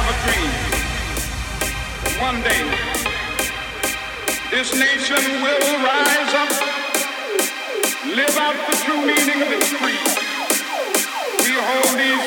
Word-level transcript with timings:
have 0.00 0.08
a 0.08 0.18
dream. 0.24 0.50
One 2.20 2.40
day, 2.42 2.64
this 4.50 4.72
nation 4.74 5.22
will 5.44 5.72
rise 5.84 6.34
up, 6.42 6.52
live 8.16 8.36
out 8.46 8.56
the 8.70 8.76
true 8.84 9.02
meaning 9.04 9.42
of 9.44 9.50
its 9.52 9.68
creed. 9.76 10.08
We 11.44 11.52
hold 11.68 11.92
these 12.00 12.19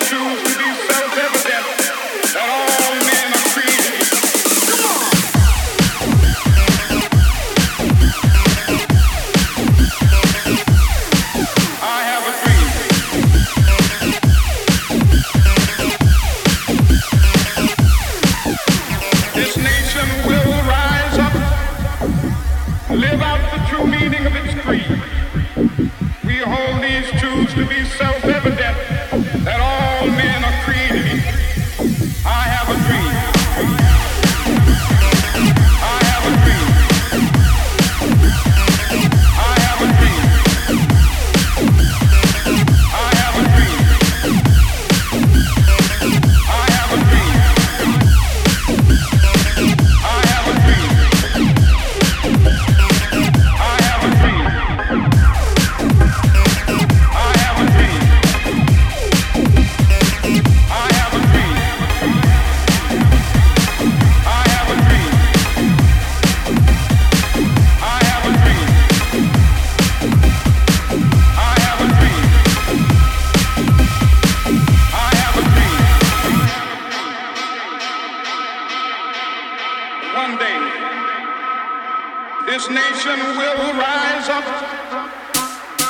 nation 82.94 83.20
will 83.38 83.74
rise 83.74 84.30
up, 84.30 84.46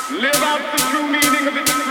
live 0.09 0.41
out 0.44 0.62
the 0.72 0.78
true 0.90 1.08
meaning 1.12 1.47
of 1.47 1.58
its 1.58 1.82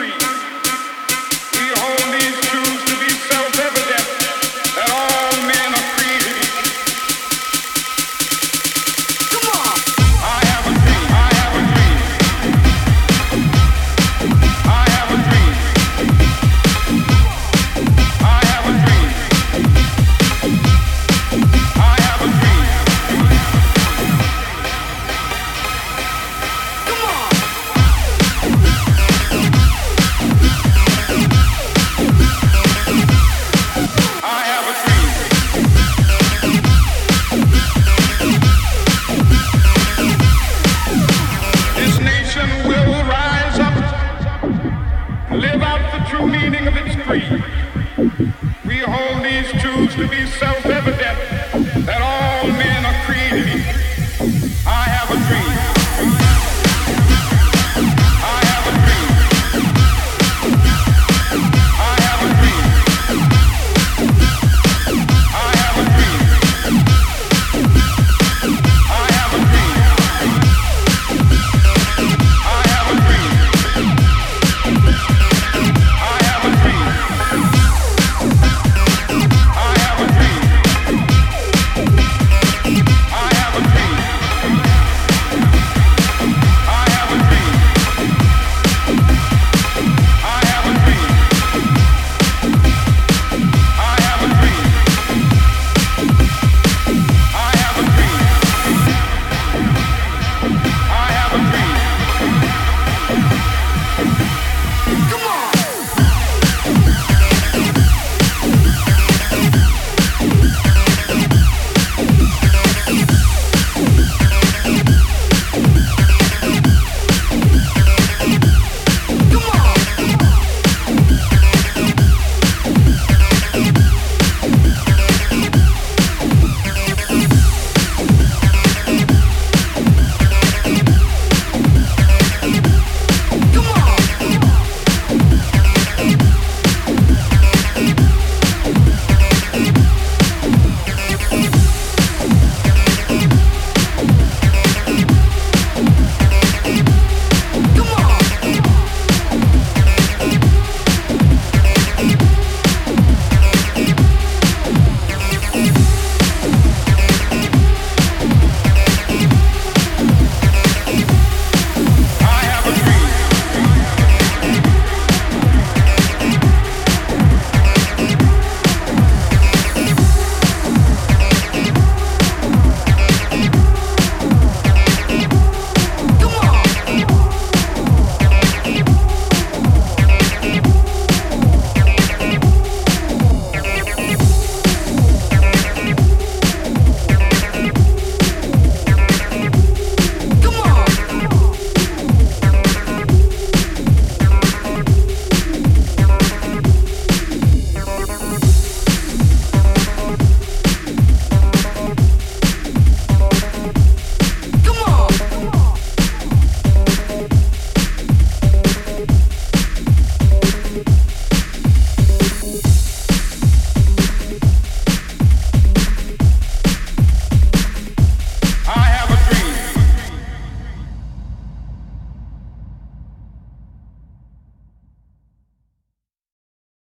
true 46.13 46.27
meaning 46.27 46.67
of 46.67 46.77
its 46.77 46.95
creed. 46.95 47.43
We 48.67 48.79
hold 48.81 49.25
these 49.25 49.51
truths 49.63 49.95
to 49.95 50.07
be 50.07 50.27
self-evident 50.27 51.87
that 51.87 52.03
all 52.03 52.49
men 52.49 52.72